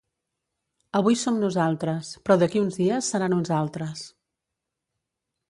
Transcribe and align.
Avui 0.99 1.17
som 1.23 1.37
nosaltres, 1.43 2.09
però 2.23 2.39
d’aquí 2.45 2.63
uns 2.65 2.81
dies 2.81 3.11
seran 3.15 3.37
uns 3.39 3.53
altres. 3.61 4.03